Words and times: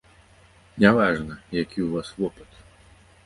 Не 0.83 0.89
важна, 0.99 1.37
які 1.57 1.79
ў 1.83 1.89
вас 1.97 2.09
вопыт. 2.21 2.57